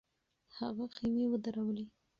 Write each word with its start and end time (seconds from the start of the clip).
هغه 0.57 0.85
خېمې 0.95 1.25
ودرولې. 1.29 1.85